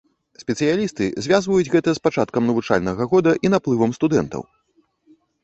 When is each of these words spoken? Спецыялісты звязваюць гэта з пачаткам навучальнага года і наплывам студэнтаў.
Спецыялісты 0.43 1.05
звязваюць 1.25 1.71
гэта 1.75 1.89
з 1.97 2.03
пачаткам 2.07 2.49
навучальнага 2.49 3.03
года 3.13 3.31
і 3.45 3.53
наплывам 3.57 3.91
студэнтаў. 4.01 4.41